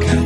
[0.00, 0.21] 가까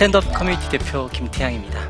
[0.00, 1.89] 스탠드업 커뮤니티 대표 김태양입니다.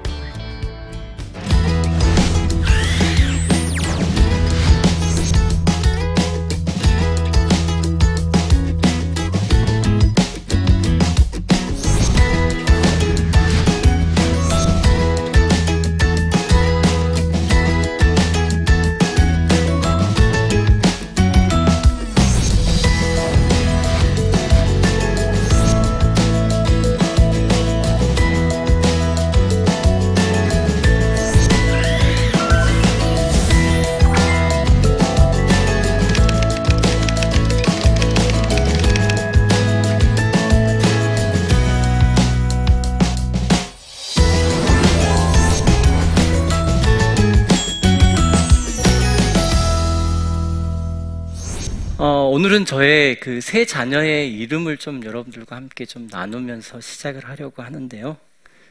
[52.32, 58.16] 오늘은 저의 그 세 자녀의 이름을 좀 여러분들과 함께 좀 나누면서 시작을 하려고 하는데요.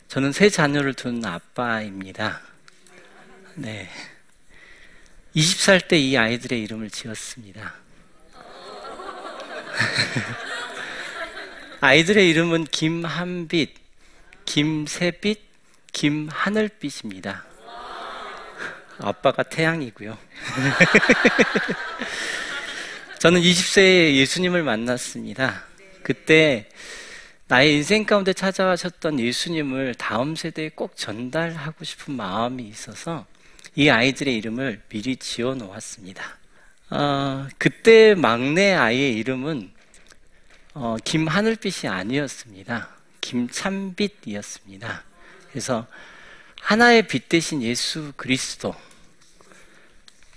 [0.08, 2.40] 저는 세 자녀를 둔 아빠입니다.
[3.56, 3.90] 네.
[5.36, 7.74] 20살 때 이 아이들의 이름을 지었습니다.
[11.82, 13.76] 아이들의 이름은 김한빛,
[14.46, 15.42] 김새빛,
[15.92, 17.44] 김하늘빛입니다.
[19.00, 20.18] 아빠가 태양이고요.
[23.20, 25.66] 저는 20세에 예수님을 만났습니다.
[26.04, 26.70] 그때
[27.50, 33.26] 나의 인생 가운데 찾아가셨던 예수님을 다음 세대에 꼭 전달하고 싶은 마음이 있어서
[33.76, 36.38] 이 아이들의 이름을 미리 지어 놓았습니다.
[36.92, 39.70] 어, 그때 막내 아이의 이름은
[40.76, 42.88] 어, 김하늘빛이 아니었습니다.
[43.20, 45.04] 김찬빛이었습니다.
[45.50, 45.88] 그래서
[46.62, 48.74] 하나의 빛 대신 예수 그리스도,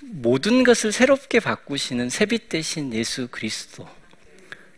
[0.02, 3.88] 모든 것을 새롭게 바꾸시는 새빛 대신 예수 그리스도,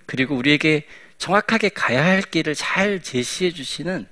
[0.06, 0.86] 그리고 우리에게
[1.18, 4.06] 정확하게 가야 할 길을 잘 제시해 주시는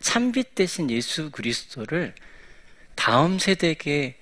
[0.00, 2.14] 참빛 대신 예수 그리스도를
[2.94, 4.16] 다음 세대에게,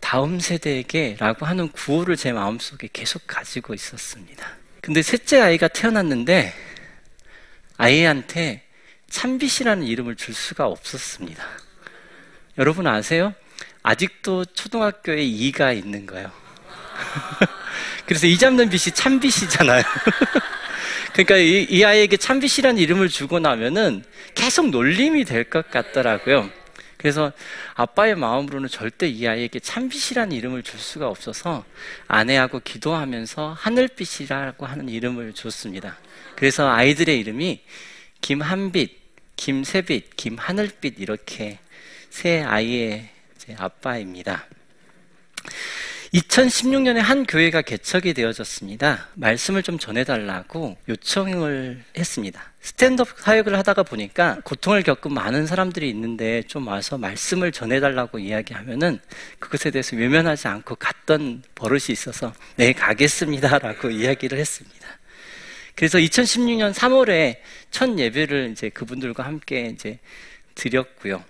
[0.00, 4.56] 다음 세대에게라고 하는 구호를 제 마음속에 계속 가지고 있었습니다.
[4.80, 6.52] 근데 셋째 아이가 태어났는데
[7.76, 8.66] 아이한테
[9.10, 11.44] 참빛이라는 이름을 줄 수가 없었습니다.
[12.58, 13.34] 여러분 아세요?
[13.82, 16.30] 아직도 초등학교에 이가 있는 거예요.
[18.06, 19.82] 그래서 이 잡는 빛이 참빛이잖아요.
[21.12, 24.04] 그러니까 이, 이, 아이에게 참빛이라는 이름을 주고 나면은
[24.34, 26.48] 계속 놀림이 될 것 같더라고요.
[26.96, 27.32] 그래서
[27.74, 31.64] 아빠의 마음으로는 절대 이 아이에게 참빛이라는 이름을 줄 수가 없어서
[32.06, 35.98] 아내하고 기도하면서 하늘빛이라고 하는 이름을 줬습니다.
[36.36, 37.60] 그래서 아이들의 이름이
[38.20, 39.00] 김한빛,
[39.34, 41.58] 김새빛, 김하늘빛 이렇게
[42.08, 43.10] 세 아이의
[43.58, 44.46] 아빠입니다.
[46.14, 49.08] 2016년에 한 교회가 개척이 되어졌습니다.
[49.14, 52.52] 말씀을 좀 전해달라고 요청을 했습니다.
[52.60, 59.00] 스탠드업 사역을 하다가 보니까 고통을 겪은 많은 사람들이 있는데 좀 와서 말씀을 전해달라고 이야기하면은
[59.38, 64.86] 그것에 대해서 외면하지 않고 갔던 버릇이 있어서 네, 가겠습니다라고 이야기를 했습니다.
[65.74, 67.38] 그래서 2016년 3월에
[67.70, 69.98] 첫 예배를 이제 그분들과 함께 이제
[70.54, 71.24] 드렸고요.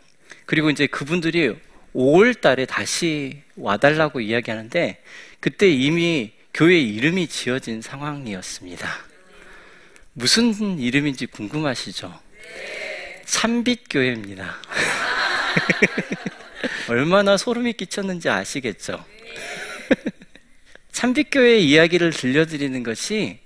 [0.45, 1.57] 그리고 이제 그분들이
[1.95, 5.03] 5월 달에 다시 와달라고 이야기하는데
[5.41, 8.89] 그때 이미 교회 이름이 지어진 상황이었습니다.
[10.15, 12.21] 무슨 이름인지 궁금하시죠?
[13.25, 14.57] 참빛교회입니다.
[16.89, 19.05] 얼마나 소름이 끼쳤는지 아시겠죠?
[20.93, 23.41] 참빛교회 이야기를 들려드리는 것이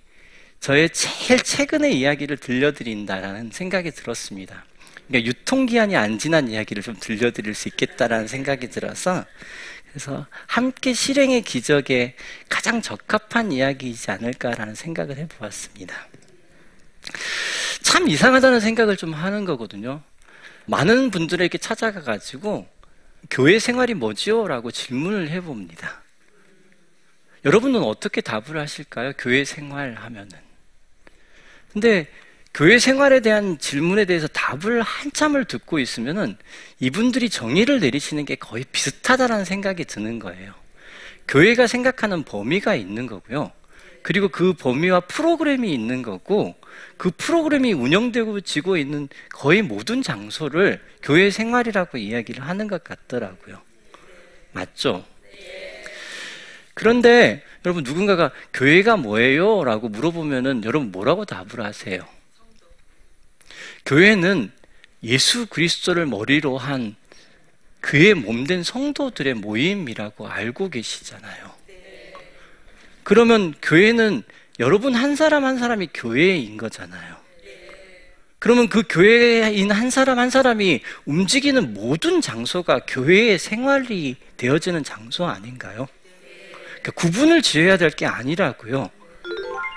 [0.60, 4.65] 저의 제일 최근의 이야기를 들려드린다라는 생각이 들었습니다.
[5.08, 9.24] 그러니까 유통기한이 안 지난 이야기를 좀 들려드릴 수 있겠다라는 생각이 들어서
[9.90, 12.16] 그래서 함께 실행의 기적에
[12.48, 16.08] 가장 적합한 이야기이지 않을까라는 생각을 해보았습니다.
[17.82, 20.02] 참 이상하다는 생각을 좀 하는 거거든요.
[20.66, 22.68] 많은 분들에게 찾아가 가지고
[23.30, 24.48] 교회 생활이 뭐지요?
[24.48, 26.02] 라고 질문을 해봅니다.
[27.44, 29.12] 여러분은 어떻게 답을 하실까요?
[29.16, 30.30] 교회 생활 하면은.
[31.72, 32.08] 근데
[32.56, 36.38] 교회 생활에 대한 질문에 대해서 답을 한참을 듣고 있으면은
[36.80, 40.54] 이분들이 정의를 내리시는 게 거의 비슷하다라는 생각이 드는 거예요.
[41.28, 43.52] 교회가 생각하는 범위가 있는 거고요.
[44.00, 46.54] 그리고 그 범위와 프로그램이 있는 거고
[46.96, 53.60] 그 프로그램이 운영되고 지고 있는 거의 모든 장소를 교회 생활이라고 이야기를 하는 것 같더라고요.
[54.52, 55.04] 맞죠?
[56.72, 59.62] 그런데 여러분 누군가가 교회가 뭐예요?
[59.62, 62.15] 라고 물어보면은 여러분 뭐라고 답을 하세요?
[63.86, 64.50] 교회는
[65.04, 66.96] 예수 그리스도를 머리로 한
[67.80, 71.54] 그의 몸된 성도들의 모임이라고 알고 계시잖아요.
[73.04, 74.24] 그러면 교회는
[74.58, 77.14] 여러분 한 사람 한 사람이 교회인 거잖아요.
[78.40, 85.86] 그러면 그 교회인 한 사람 한 사람이 움직이는 모든 장소가 교회의 생활이 되어지는 장소 아닌가요?
[86.82, 88.90] 그러니까 구분을 지어야 될 게 아니라고요.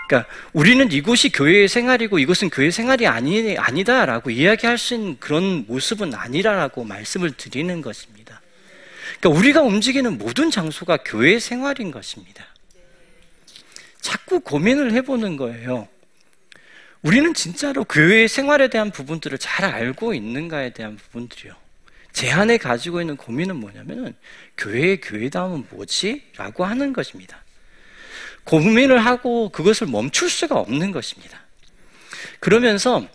[0.10, 6.16] 그러니까 우리는 이곳이 교회의 생활이고 이것은 교회 생활이 아니, 아니다라고 이야기할 수 있는 그런 모습은
[6.16, 8.42] 아니라고 말씀을 드리는 것입니다.
[9.20, 12.44] 그러니까 우리가 움직이는 모든 장소가 교회의 생활인 것입니다.
[14.02, 15.88] 자꾸 고민을 해보는 거예요.
[17.04, 21.54] 우리는 진짜로 교회의 생활에 대한 부분들을 잘 알고 있는가에 대한 부분들이요.
[22.14, 24.16] 제 안에 가지고 있는 고민은 뭐냐면은
[24.58, 26.24] 교회의 교회다움은 뭐지?
[26.36, 27.44] 라고 하는 것입니다.
[28.44, 31.42] 고민을 하고 그것을 멈출 수가 없는 것입니다.
[32.40, 33.08] 그러면서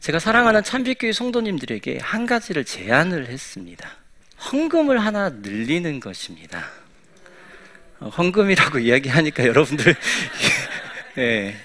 [0.00, 3.96] 제가 사랑하는 참빛교회 성도님들에게 한 가지를 제안을 했습니다.
[4.52, 6.70] 헌금을 하나 늘리는 것입니다.
[8.00, 9.96] 어, 헌금이라고 이야기하니까 여러분들
[11.18, 11.56] 예,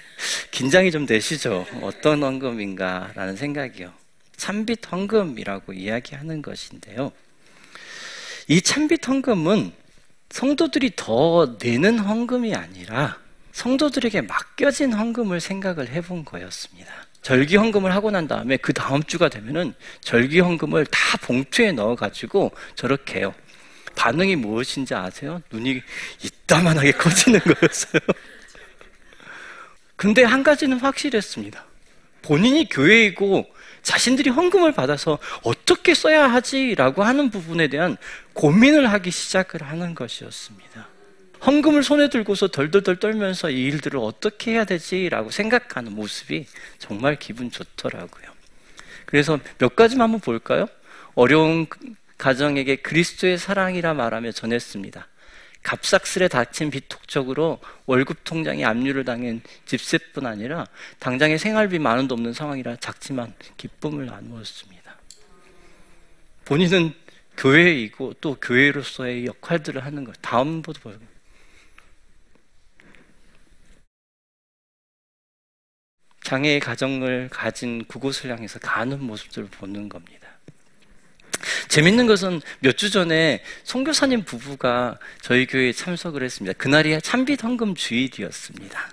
[0.52, 1.68] 긴장이 좀 되시죠?
[1.82, 3.94] 어떤 헌금인가라는 생각이요.
[4.36, 7.12] 참빛 헌금이라고 이야기하는 것인데요.
[8.48, 9.72] 이 참빛 헌금은
[10.34, 13.20] 성도들이 더 내는 헌금이 아니라
[13.52, 16.92] 성도들에게 맡겨진 헌금을 생각을 해본 거였습니다.
[17.22, 22.52] 절기 헌금을 하고 난 다음에 그 다음 주가 되면은 절기 헌금을 다 봉투에 넣어 가지고
[22.74, 23.36] 저렇게 해요.
[23.96, 25.40] 반응이 무엇인지 아세요?
[25.52, 25.84] 눈이
[26.24, 28.02] 이따만하게 커지는 거였어요.
[29.96, 31.64] 근데 한 가지는 확실했습니다.
[32.24, 33.46] 본인이 교회이고
[33.84, 37.98] 자신들이 헌금을 받아서 어떻게 써야 하지라고 하는 부분에 대한
[38.34, 40.88] 고민을 하기 시작을 하는 것이었습니다.
[41.46, 46.48] 헌금을 손에 들고서 덜덜덜 떨면서 이 일들을 어떻게 해야 되지라고 생각하는 모습이
[46.80, 48.26] 정말 기분 좋더라고요.
[49.06, 50.68] 그래서 몇 가지만 한번 볼까요?
[51.16, 51.68] 어려운
[52.18, 55.08] 가정에게 그리스도의 사랑이라 말하며 전했습니다.
[55.64, 60.68] 갑작스레 닥친 비톡적으로 월급 통장에 압류를 당한 집세뿐 아니라
[61.00, 64.84] 당장에 생활비 만 원도 없는 상황이라 작지만 기쁨을 나누었습니다.
[66.46, 66.94] 본인은
[67.38, 70.16] 교회이고 또 교회로서의 역할들을 하는 것.
[70.22, 70.98] 다음 보도 보요.
[76.24, 80.23] 장애의 가정을 가진 그곳을 향해서 가는 모습들을 보는 겁니다.
[81.74, 86.56] 재밌는 것은 몇 주 전에 송교사님 부부가 저희 교회에 참석을 했습니다.
[86.56, 88.92] 그날이 참빛 헌금 주일이었습니다.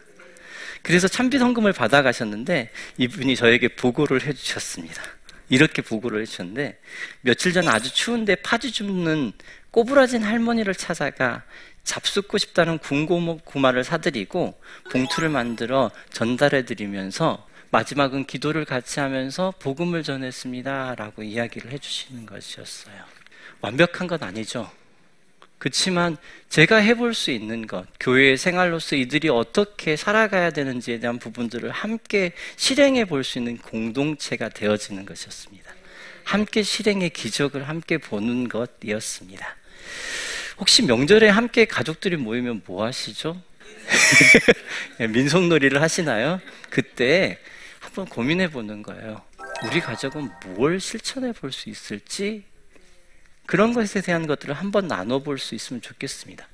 [0.81, 5.03] 그래서 참빛 헌금을 받아 가셨는데 이분이 저에게 보고를 해 주셨습니다.
[5.51, 6.81] 이렇게 보고를 해 주셨는데
[7.21, 9.33] 며칠 전 아주 추운데 파지 줍는
[9.73, 11.43] 꼬부라진 할머니를 찾아가
[11.85, 14.59] 잡숫고 싶다는 군고구마를 사드리고
[14.91, 20.97] 봉투를 만들어 전달해 드리면서 마지막은 기도를 같이 하면서 복음을 전했습니다.
[20.97, 22.97] 라고 이야기를 해주시는 것이었어요.
[23.61, 24.71] 완벽한 건 아니죠.
[25.59, 26.17] 그렇지만
[26.49, 33.05] 제가 해볼 수 있는 것, 교회의 생활로서 이들이 어떻게 살아가야 되는지에 대한 부분들을 함께 실행해
[33.05, 35.71] 볼 수 있는 공동체가 되어지는 것이었습니다.
[36.25, 39.57] 함께 실행의 기적을 함께 보는 것이었습니다.
[40.59, 43.41] 혹시 명절에 함께 가족들이 모이면 뭐 하시죠?
[44.99, 46.41] 민속놀이를 하시나요?
[46.71, 47.39] 그때
[47.81, 49.23] 한번 고민해 보는 거예요.
[49.65, 52.45] 우리 가족은 뭘 실천해 볼 수 있을지
[53.47, 56.47] 그런 것에 대한 것들을 한번 나눠 볼 수 있으면 좋겠습니다.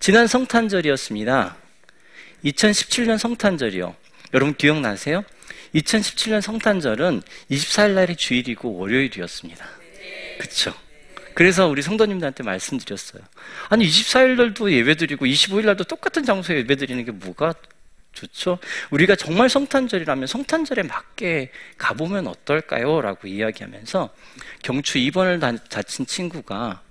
[0.00, 1.56] 지난 성탄절이었습니다.
[2.44, 3.94] 2017년 성탄절이요.
[4.34, 5.22] 여러분 기억나세요?
[5.74, 9.66] 2017년 성탄절은 24일 날이 주일이고 월요일이었습니다.
[10.40, 10.74] 그쵸?
[11.34, 13.22] 그래서 우리 성도님들한테 말씀드렸어요.
[13.68, 17.54] 아니, 24일 날도 예배 드리고 25일 날도 똑같은 장소에 예배 드리는 게 뭐가
[18.18, 18.58] 좋죠?
[18.90, 23.00] 우리가 정말 성탄절이라면 성탄절에 맞게 가보면 어떨까요?
[23.00, 24.10] 라고 이야기하면서
[24.62, 26.82] 경추 2번을 다친 친구가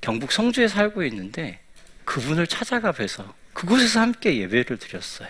[0.00, 1.60] 경북 성주에 살고 있는데
[2.04, 5.28] 그분을 찾아가 뵈서 그곳에서 함께 예배를 드렸어요.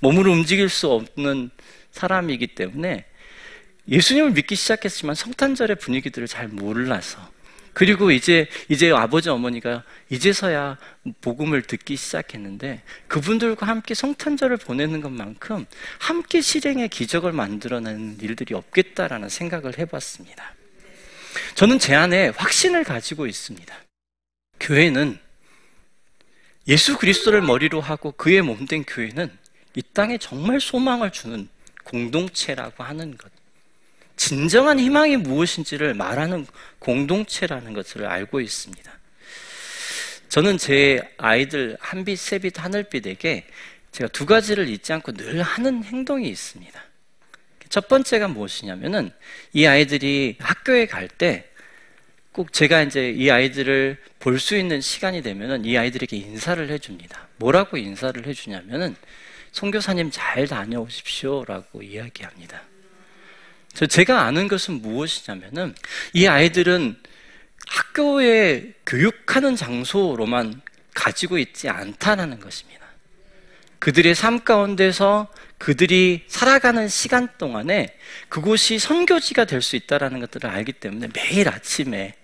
[0.00, 1.50] 몸으로 움직일 수 없는
[1.90, 3.04] 사람이기 때문에
[3.88, 7.35] 예수님을 믿기 시작했지만 성탄절의 분위기들을 잘 몰라서
[7.76, 10.78] 그리고 이제 이제 아버지 어머니가 이제서야
[11.20, 15.66] 복음을 듣기 시작했는데 그분들과 함께 성탄절을 보내는 것만큼
[15.98, 20.54] 함께 실행의 기적을 만들어내는 일들이 없겠다라는 생각을 해봤습니다.
[21.54, 23.76] 저는 제 안에 확신을 가지고 있습니다.
[24.58, 25.18] 교회는
[26.68, 29.30] 예수 그리스도를 머리로 하고 그의 몸된 교회는
[29.74, 31.46] 이 땅에 정말 소망을 주는
[31.84, 33.35] 공동체라고 하는 것.
[34.16, 36.46] 진정한 희망이 무엇인지를 말하는
[36.78, 38.92] 공동체라는 것을 알고 있습니다.
[40.28, 43.46] 저는 제 아이들 한빛, 새빛, 하늘빛에게
[43.92, 46.82] 제가 두 가지를 잊지 않고 늘 하는 행동이 있습니다.
[47.68, 49.10] 첫 번째가 무엇이냐면은
[49.52, 51.56] 이 아이들이 학교에 갈 때
[52.36, 57.28] 꼭 제가 이제 이 아이들을 볼 수 있는 시간이 되면은 이 아이들에게 인사를 해줍니다.
[57.36, 58.94] 뭐라고 인사를 해주냐면은
[59.52, 62.62] 송교사님 잘 다녀오십시오라고 이야기합니다.
[63.84, 65.74] 제가 아는 것은 무엇이냐면은
[66.14, 66.96] 이 아이들은
[67.66, 70.62] 학교에 교육하는 장소로만
[70.94, 72.86] 가지고 있지 않다는 것입니다.
[73.78, 75.28] 그들의 삶 가운데서
[75.58, 77.96] 그들이 살아가는 시간 동안에
[78.28, 82.14] 그곳이 선교지가 될 수 있다는 것들을 알기 때문에 매일 아침에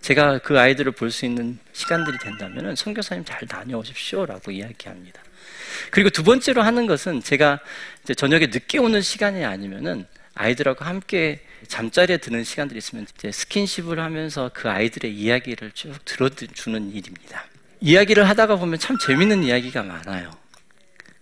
[0.00, 5.22] 제가 그 아이들을 볼 수 있는 시간들이 된다면 선교사님 잘 다녀오십시오라고 이야기합니다.
[5.90, 7.60] 그리고 두 번째로 하는 것은 제가
[8.16, 10.06] 저녁에 늦게 오는 시간이 아니면은
[10.40, 17.44] 아이들하고 함께 잠자리에 드는 시간들이 있으면 이제 스킨십을 하면서 그 아이들의 이야기를 쭉 들어주는 일입니다.
[17.80, 20.30] 이야기를 하다가 보면 참 재밌는 이야기가 많아요.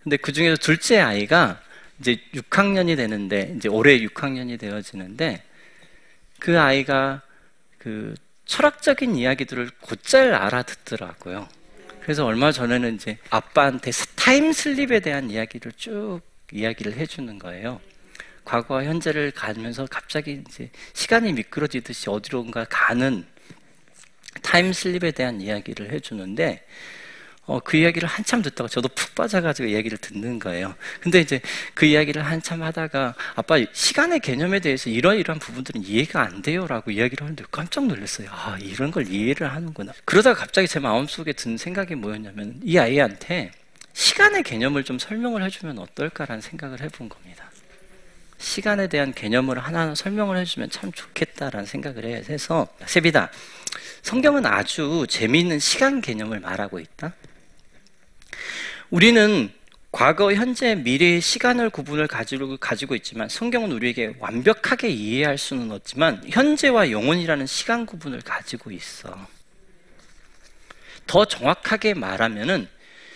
[0.03, 1.61] 근데 그 중에서 둘째 아이가
[2.01, 5.43] 이제 6학년이 되는데, 이제 올해 6학년이 되어지는데,
[6.39, 7.23] 그 아이가
[7.79, 8.15] 그
[8.47, 11.49] 철학적인 이야기들을 곧잘 알아듣더라고요.
[12.01, 16.21] 그래서 얼마 전에는 이제 아빠한테 time slip에 대한 이야기를 쭉
[16.53, 17.81] 이야기를 해주는 거예요.
[18.49, 23.27] 과거와 현재를 가면서 갑자기 이제 시간이 미끄러지듯이 어디론가 가는
[24.43, 26.65] time slip에 대한 이야기를 해주는데
[27.45, 30.75] 어, 그 이야기를 한참 듣다가 저도 푹 빠져가지고 이야기를 듣는 거예요.
[31.01, 31.41] 근데 이제
[31.75, 37.45] 그 이야기를 한참 하다가 아빠 시간의 개념에 대해서 이러이러한 부분들은 이해가 안 돼요라고 이야기를 하는데
[37.51, 38.29] 깜짝 놀랐어요.
[38.31, 39.93] 아, 이런 걸 이해를 하는구나.
[40.05, 43.51] 그러다가 갑자기 제 마음속에 든 생각이 뭐였냐면 이 아이한테
[43.95, 47.48] 시간의 개념을 좀 설명을 해주면 어떨까라는 생각을 해본 겁니다.
[48.39, 53.31] 시간에 대한 개념을 하나 설명을 해주면 참 좋겠다라는 생각을 해서 세비다.
[54.03, 57.15] 성경은 아주 재미있는 시간 개념을 말하고 있다.
[58.91, 59.53] 우리는
[59.91, 66.91] 과거, 현재, 미래의 시간을 구분을 가지고, 가지고 있지만 성경은 우리에게 완벽하게 이해할 수는 없지만 현재와
[66.91, 69.27] 영혼이라는 시간 구분을 가지고 있어.
[71.07, 72.69] 더 정확하게 말하면은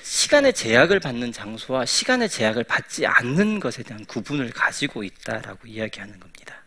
[0.02, 6.62] 시간의 제약을 받는 장소와 시간의 제약을 받지 않는 것에 대한 구분을 가지고 있다라고 이야기하는 겁니다.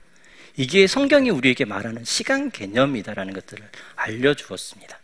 [0.57, 4.99] 이게 성경이 우리에게 말하는 시간 개념이다라는 것들을 알려주었습니다.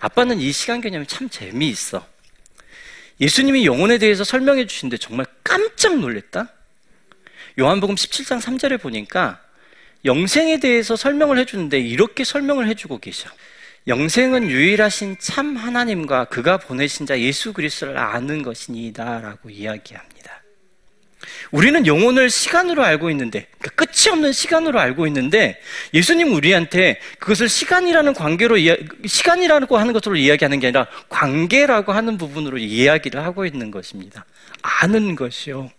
[0.00, 2.06] 아빠는 이 시간 개념이 참 재미있어.
[3.18, 6.52] 예수님이 영혼에 대해서 설명해 주시는데 정말 깜짝 놀랬다?
[7.58, 9.42] 요한복음 17장 3절에 보니까
[10.04, 13.30] 영생에 대해서 설명을 해주는데 이렇게 설명을 해주고 계셔.
[13.86, 20.42] 영생은 유일하신 참 하나님과 그가 보내신 자 예수 그리스도를 아는 것이니다라고 이야기합니다.
[21.52, 25.60] 우리는 영혼을 시간으로 알고 있는데, 그러니까 끝이 없는 시간으로 알고 있는데,
[25.94, 28.56] 예수님 우리한테 그것을 시간이라는 관계로,
[29.06, 34.26] 시간이라고 하는 것으로 이야기하는 게 아니라 관계라고 하는 부분으로 이야기를 하고 있는 것입니다.
[34.62, 35.70] 아는 것이요.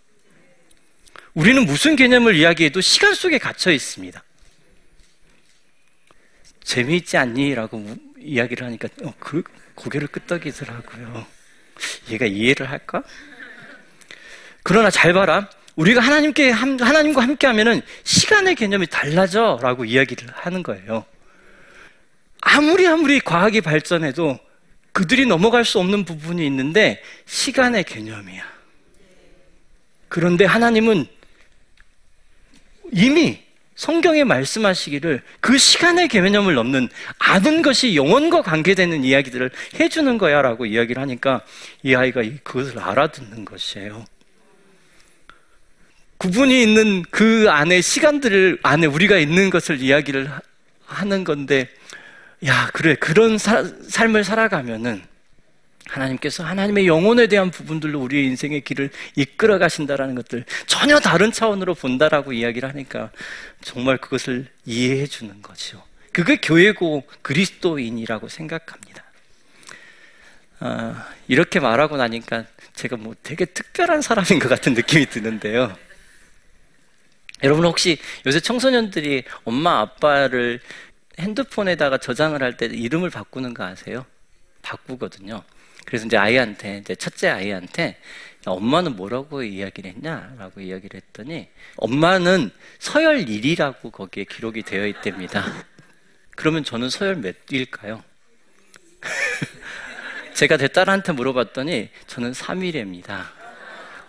[1.34, 4.22] 우리는 무슨 개념을 이야기해도 시간 속에 갇혀 있습니다.
[6.78, 7.56] 재미있지 않니?
[7.56, 7.84] 라고
[8.20, 9.42] 이야기를 하니까, 어, 그,
[9.74, 11.26] 고개를 끄덕이더라고요.
[12.10, 13.02] 얘가 이해를 할까?
[14.62, 15.50] 그러나 잘 봐라.
[15.74, 21.04] 우리가 하나님께 하나님과 함께 하면은 시간의 개념이 달라져라고 이야기를 하는 거예요.
[22.40, 24.38] 아무리 아무리 과학이 발전해도
[24.92, 28.44] 그들이 넘어갈 수 없는 부분이 있는데 시간의 개념이야.
[30.08, 31.06] 그런데 하나님은
[32.92, 33.47] 이미
[33.78, 41.00] 성경에 말씀하시기를 그 시간의 개념을 넘는 아는 것이 영혼과 관계되는 이야기들을 해주는 거야 라고 이야기를
[41.00, 41.42] 하니까
[41.84, 44.04] 이 아이가 그것을 알아듣는 것이에요.
[46.16, 50.28] 구분이 있는 그 안에 시간들을 안에 우리가 있는 것을 이야기를
[50.84, 51.68] 하는 건데,
[52.46, 52.96] 야, 그래.
[52.96, 55.02] 그런 사, 삶을 살아가면은
[55.88, 62.32] 하나님께서 하나님의 영혼에 대한 부분들로 우리의 인생의 길을 이끌어 가신다라는 것들 전혀 다른 차원으로 본다라고
[62.32, 63.10] 이야기를 하니까
[63.62, 65.82] 정말 그것을 이해해 주는 거죠.
[66.12, 69.04] 그게 교회고 그리스도인이라고 생각합니다.
[70.60, 75.76] 아, 이렇게 말하고 나니까 제가 뭐 되게 특별한 사람인 것 같은 느낌이 드는데요.
[77.44, 80.60] 여러분 혹시 요새 청소년들이 엄마 아빠를
[81.20, 84.04] 핸드폰에다가 저장을 할 때 이름을 바꾸는 거 아세요?
[84.62, 85.42] 바꾸거든요.
[85.88, 87.96] 그래서 이제 아이한테, 이제 첫째 아이한테
[88.44, 95.42] 엄마는 뭐라고 이야기를 했냐라고 이야기를 했더니 엄마는 서열 1이라고 거기에 기록이 되어 있답니다.
[96.36, 98.04] 그러면 저는 서열 몇일까요?
[100.34, 103.22] 제가 제 딸한테 물어봤더니 저는 3일입니다.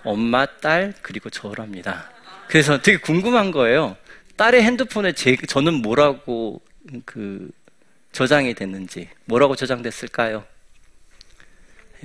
[0.04, 2.12] 엄마, 딸, 그리고 저랍니다.
[2.50, 3.96] 그래서 되게 궁금한 거예요.
[4.36, 6.62] 딸의 핸드폰에 제, 저는 뭐라고
[7.06, 7.50] 그
[8.12, 10.46] 저장이 됐는지, 뭐라고 저장됐을까요?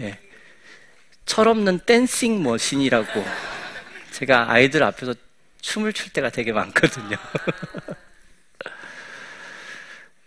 [0.00, 0.18] 예.
[1.26, 3.24] 철없는 댄싱 머신이라고
[4.12, 5.14] 제가 아이들 앞에서
[5.60, 7.16] 춤을 출 때가 되게 많거든요.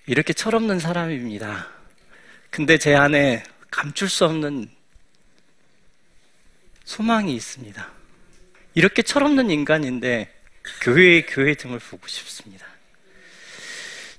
[0.07, 1.67] 이렇게 철없는 사람입니다.
[2.49, 4.69] 근데 제 안에 감출 수 없는
[6.85, 7.91] 소망이 있습니다.
[8.73, 10.33] 이렇게 철없는 인간인데
[10.81, 12.65] 교회의 교회됨을 보고 싶습니다.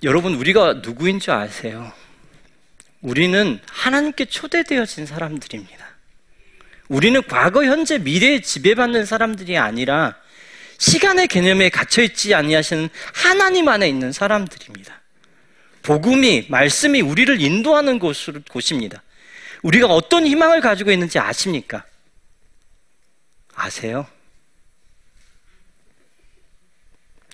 [0.02, 1.92] 여러분, 우리가 누구인 줄 아세요?
[3.00, 5.88] 우리는 하나님께 초대되어진 사람들입니다.
[6.88, 10.16] 우리는 과거, 현재, 미래에 지배받는 사람들이 아니라
[10.78, 15.00] 시간의 개념에 갇혀 있지 아니하시는 하나님 안에 있는 사람들입니다.
[15.82, 19.02] 복음이, 말씀이 우리를 인도하는 곳입니다.
[19.62, 21.84] 우리가 어떤 희망을 가지고 있는지 아십니까?
[23.54, 24.06] 아세요?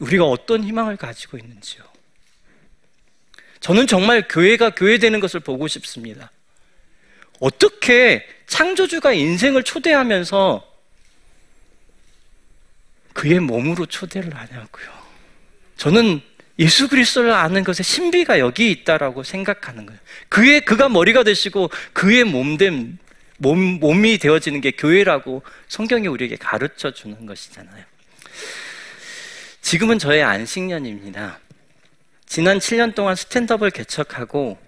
[0.01, 1.94] 우리가 어떤 희망을 가지고 있는지요?
[3.65, 6.31] 저는 정말 교회가 교회되는 것을 보고 싶습니다.
[7.41, 10.71] 어떻게 창조주가 인생을 초대하면서
[13.15, 14.87] 그의 몸으로 초대를 하냐고요.
[15.79, 16.21] 저는
[16.59, 19.99] 예수 그리스도를 아는 것의 신비가 여기 있다라고 생각하는 거예요.
[20.29, 22.99] 그의 그가 머리가 되시고 그의 몸된
[23.39, 27.83] 몸, 몸이 되어지는 게 교회라고 성경이 우리에게 가르쳐 주는 것이잖아요.
[29.63, 31.41] 지금은 저의 안식년입니다.
[32.35, 34.59] 지난 7년 동안 Stand Up을 개척하고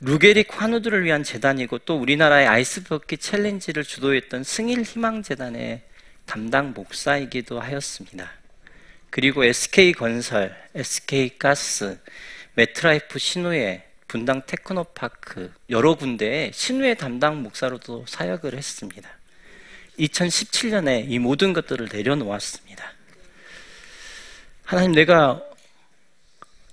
[0.00, 5.82] 루게릭 환우들을 위한 재단이고 또 우리나라의 Ice Bucket Challenge를 주도했던 승일 희망재단의
[6.24, 8.30] 담당 목사이기도 하였습니다.
[9.10, 11.98] 그리고 SK건설, SK가스,
[12.54, 19.10] MetLife 신우회, 분당 Techno Park 여러 군데에 신우회 담당 목사로도 사역을 했습니다.
[19.98, 22.92] 2017년에 이 모든 것들을 내려놓았습니다.
[24.64, 25.42] 하나님 내가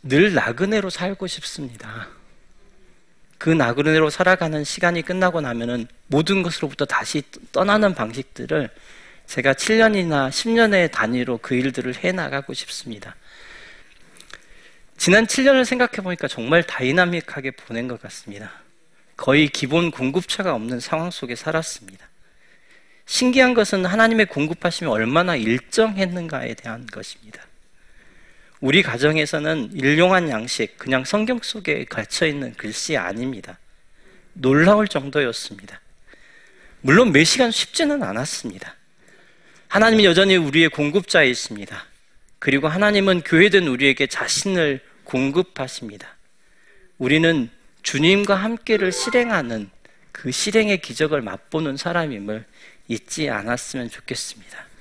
[0.03, 2.09] 늘 나그네로 살고 싶습니다.
[3.37, 8.69] 그 나그네로 살아가는 시간이 끝나고 나면은 모든 것으로부터 다시 떠나는 방식들을
[9.25, 13.15] 제가 7년이나 10년의 단위로 그 일들을 해 나가고 싶습니다.
[14.97, 18.51] 지난 7년을 생각해 보니까 정말 다이나믹하게 보낸 것 같습니다.
[19.17, 22.07] 거의 기본 공급처가 없는 상황 속에 살았습니다.
[23.05, 27.41] 신기한 것은 하나님의 공급하심이 얼마나 일정했는가에 대한 것입니다.
[28.63, 33.59] 우리 가정에서는 일용한 양식, 그냥 성경 속에 갇혀 있는 글씨 아닙니다.
[34.31, 35.81] 놀라울 정도였습니다.
[36.79, 38.73] 물론 매 시간 쉽지는 않았습니다.
[39.67, 41.87] 하나님은 여전히 우리의 공급자이십니다.
[42.39, 46.15] 그리고 하나님은 교회된 우리에게 자신을 공급하십니다.
[46.97, 47.49] 우리는
[47.81, 49.69] 주님과 함께를 실행하는
[50.13, 52.45] 그 실행의 기적을 맛보는 사람임을
[52.87, 54.72] 잊지 않았으면 좋겠습니다.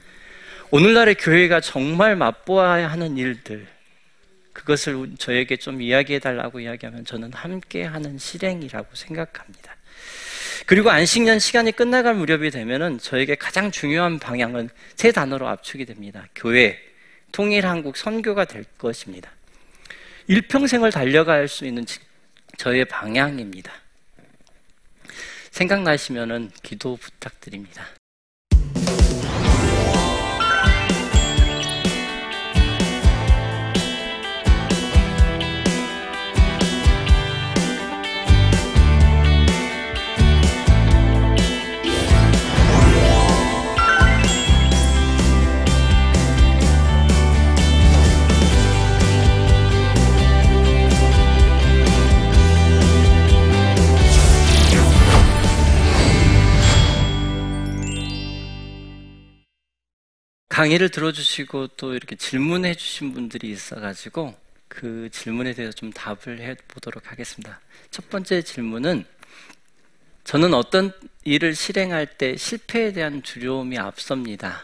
[0.74, 3.66] 오늘날의 교회가 정말 맛보아야 하는 일들,
[4.54, 9.76] 그것을 저에게 좀 이야기해 달라고 이야기하면 저는 함께 하는 실행이라고 생각합니다.
[10.64, 16.26] 그리고 안식년 시간이 끝나갈 무렵이 되면은 저에게 가장 중요한 방향은 세 단어로 압축이 됩니다.
[16.34, 16.78] 교회,
[17.32, 19.30] 통일 한국, 선교가 될 것입니다.
[20.26, 21.84] 일평생을 달려갈 수 있는
[22.56, 23.70] 저의 방향입니다.
[25.50, 27.84] 생각나시면은 기도 부탁드립니다.
[60.62, 64.32] 강의를 들어주시고 또 이렇게 질문해 주신 분들이 있어가지고
[64.68, 67.60] 그 질문에 대해서 좀 답을 해 보도록 하겠습니다.
[67.90, 69.04] 첫 번째 질문은
[70.22, 70.92] 저는 어떤
[71.24, 74.62] 일을 실행할 때 실패에 대한 두려움이 앞섭니다.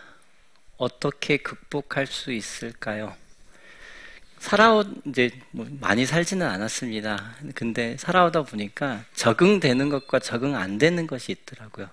[0.76, 3.16] 어떻게 극복할 수 있을까요?
[4.38, 7.34] 살아오 이제 뭐 많이 살지는 않았습니다.
[7.56, 11.90] 근데 살아오다 보니까 적응되는 것과 적응 안 되는 것이 있더라고요.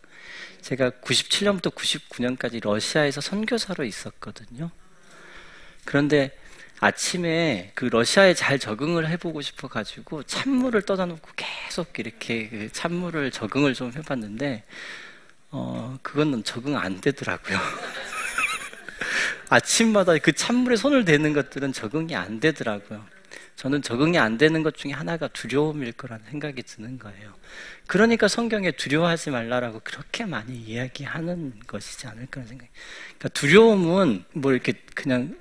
[0.66, 4.72] 제가 97년부터 99년까지 러시아에서 선교사로 있었거든요.
[5.86, 6.36] 그런데
[6.80, 13.76] 아침에 그 러시아에 잘 적응을 해보고 싶어가지고 찬물을 떠다 놓고 계속 이렇게 그 찬물을 적응을
[13.76, 14.64] 좀 해봤는데,
[15.52, 17.60] 어, 그거는 적응 안 되더라고요.
[19.50, 23.06] 아침마다 그 찬물에 손을 대는 것들은 적응이 안 되더라고요.
[23.56, 27.34] 저는 적응이 안 되는 것 중에 하나가 두려움일 거라는 생각이 드는 거예요.
[27.88, 32.72] 그러니까 성경에 두려워하지 말라라고 그렇게 많이 이야기하는 것이지 않을까 생각해요.
[33.18, 35.38] 그러니까 두려움은 뭐 이렇게 그냥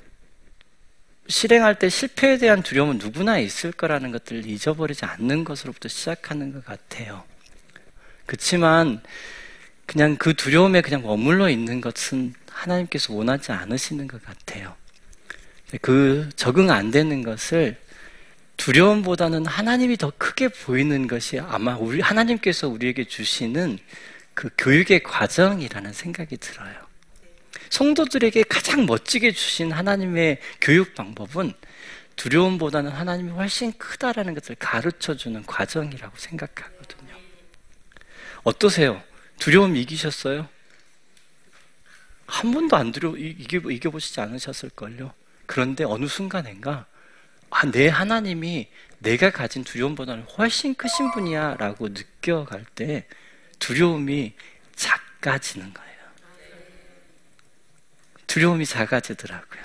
[1.26, 7.24] 실행할 때 실패에 대한 두려움은 누구나 있을 거라는 것들을 잊어버리지 않는 것으로부터 시작하는 것 같아요.
[8.26, 9.02] 그렇지만
[9.86, 14.74] 그냥 그 두려움에 그냥 머물러 있는 것은 하나님께서 원하지 않으시는 것 같아요.
[15.80, 17.76] 그 적응 안 되는 것을
[18.56, 23.78] 두려움보다는 하나님이 더 크게 보이는 것이 아마 우리 하나님께서 우리에게 주시는
[24.32, 26.74] 그 교육의 과정이라는 생각이 들어요.
[27.70, 31.52] 성도들에게 가장 멋지게 주신 하나님의 교육 방법은
[32.16, 37.14] 두려움보다는 하나님이 훨씬 크다라는 것을 가르쳐 주는 과정이라고 생각하거든요.
[38.44, 39.02] 어떠세요?
[39.38, 40.48] 두려움 이기셨어요?
[42.26, 45.12] 한 번도 안 두려 이겨, 이겨보시지 않으셨을걸요.
[45.46, 46.86] 그런데 어느 순간인가
[47.54, 48.66] 아, 내 하나님이
[48.98, 53.06] 내가 가진 두려움보다는 훨씬 크신 분이야 라고 느껴갈 때
[53.60, 54.32] 두려움이
[54.74, 55.94] 작아지는 거예요.
[58.26, 59.62] 두려움이 작아지더라고요.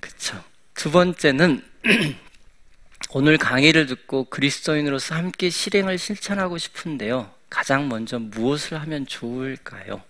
[0.00, 0.42] 그쵸.
[0.74, 1.64] 두 번째는
[3.10, 7.32] 오늘 강의를 듣고 그리스도인으로서 함께 실행을 실천하고 싶은데요.
[7.48, 10.02] 가장 먼저 무엇을 하면 좋을까요?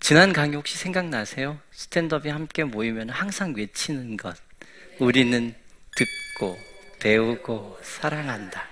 [0.00, 1.60] 지난 강의 혹시 생각나세요?
[1.70, 4.36] 스탠드업이 함께 모이면 항상 외치는 것.
[4.98, 5.54] 우리는
[5.96, 6.58] 듣고
[7.00, 8.66] 배우고 사랑한다.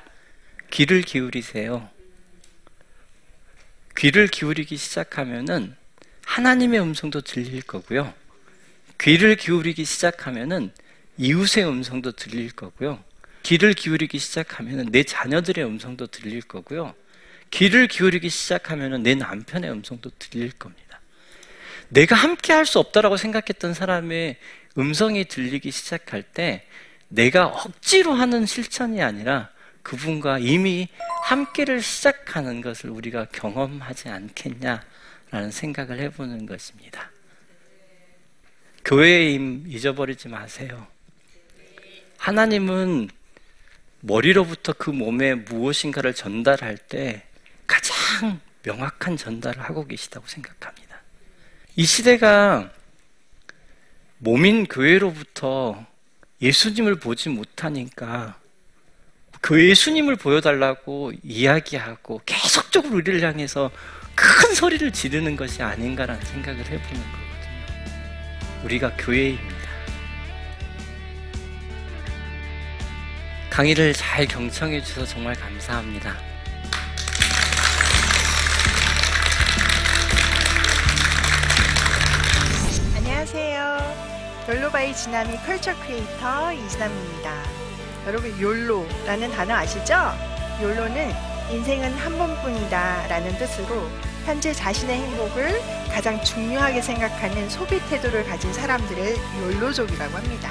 [0.70, 1.88] 귀를 기울이세요.
[3.96, 5.74] 귀를 기울이기 시작하면은
[6.24, 8.14] 하나님의 음성도 들릴 거고요.
[9.00, 10.72] 귀를 기울이기 시작하면은
[11.16, 13.02] 이웃의 음성도 들릴 거고요.
[13.42, 16.94] 귀를 기울이기 시작하면은 내 자녀들의 음성도 들릴 거고요.
[17.50, 21.00] 귀를 기울이기 시작하면은 내 남편의 음성도 들릴 겁니다.
[21.88, 24.37] 내가 함께 할 수 없다라고 생각했던 사람의
[24.78, 26.66] 음성이 들리기 시작할 때
[27.09, 29.50] 내가 억지로 하는 실천이 아니라
[29.83, 30.88] 그분과 이미
[31.24, 37.11] 함께를 시작하는 것을 우리가 경험하지 않겠냐라는 생각을 해보는 것입니다.
[38.85, 40.87] 교회의 힘 잊어버리지 마세요.
[42.18, 43.09] 하나님은
[44.00, 47.26] 머리로부터 그 몸에 무엇인가를 전달할 때
[47.66, 51.00] 가장 명확한 전달을 하고 계시다고 생각합니다.
[51.76, 52.70] 이 시대가
[54.22, 55.83] 몸인 교회로부터
[56.42, 58.38] 예수님을 보지 못하니까
[59.40, 63.70] 그 예수님을 보여달라고 이야기하고 계속적으로 우리를 향해서
[64.14, 68.64] 큰 소리를 지르는 것이 아닌가라는 생각을 해보는 거거든요.
[68.64, 69.56] 우리가 교회입니다.
[73.48, 76.29] 강의를 잘 경청해 주셔서 정말 감사합니다.
[84.90, 87.33] YOLO by 지나미 culture creator 이지남입니다.
[88.07, 89.94] 여러분 YOLO라는 단어 아시죠?
[90.60, 91.12] YOLO는
[91.50, 93.88] 인생은 한 번뿐이다 라는 뜻으로
[94.24, 95.61] 현재 자신의 행복을
[95.92, 100.50] 가장 중요하게 생각하는 소비 태도를 가진 사람들을 욜로족이라고 합니다.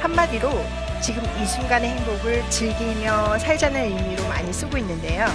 [0.00, 0.50] 한마디로
[1.02, 5.26] 지금 이 순간의 행복을 즐기며 살자는 의미로 많이 쓰고 있는데요.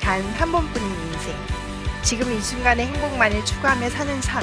[0.00, 1.34] 단 한 번뿐인 인생.
[2.02, 4.42] 지금 이 순간의 행복만을 추구하며 사는 삶.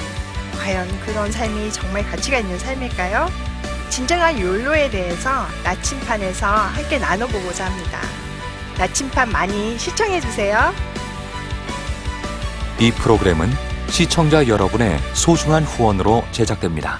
[0.60, 3.30] 과연 그런 삶이 정말 가치가 있는 삶일까요?
[3.90, 8.00] 진정한 욜로에 대해서 나침판에서 함께 나눠보고자 합니다.
[8.78, 10.74] 나침판 많이 시청해주세요.
[12.80, 13.52] 이 프로그램은
[13.90, 17.00] 시청자 여러분의 소중한 후원으로 제작됩니다.